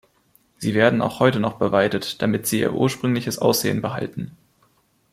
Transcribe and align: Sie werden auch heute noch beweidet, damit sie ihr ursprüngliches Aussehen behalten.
Sie 0.57 0.73
werden 0.73 0.99
auch 0.99 1.19
heute 1.19 1.39
noch 1.39 1.59
beweidet, 1.59 2.23
damit 2.23 2.47
sie 2.47 2.61
ihr 2.61 2.73
ursprüngliches 2.73 3.37
Aussehen 3.37 3.83
behalten. 3.83 4.35